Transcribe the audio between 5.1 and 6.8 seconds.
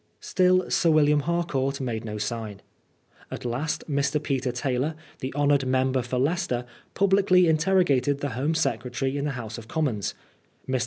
the honored member for Leicester,,